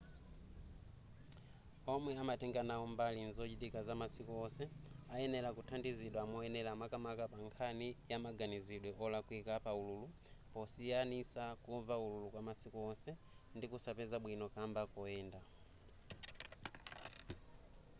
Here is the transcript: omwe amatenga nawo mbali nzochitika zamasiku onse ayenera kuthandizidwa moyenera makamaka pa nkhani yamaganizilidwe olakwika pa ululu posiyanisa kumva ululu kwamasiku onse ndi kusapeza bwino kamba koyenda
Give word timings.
omwe 1.93 2.11
amatenga 2.21 2.61
nawo 2.69 2.85
mbali 2.93 3.19
nzochitika 3.29 3.79
zamasiku 3.87 4.31
onse 4.43 4.63
ayenera 5.13 5.49
kuthandizidwa 5.57 6.21
moyenera 6.31 6.71
makamaka 6.81 7.23
pa 7.31 7.37
nkhani 7.45 7.89
yamaganizilidwe 8.11 8.99
olakwika 9.05 9.53
pa 9.65 9.71
ululu 9.81 10.07
posiyanisa 10.53 11.43
kumva 11.63 11.95
ululu 12.05 12.27
kwamasiku 12.33 12.77
onse 12.89 13.09
ndi 13.55 13.65
kusapeza 13.71 14.15
bwino 14.23 14.45
kamba 14.55 14.81
koyenda 14.93 15.39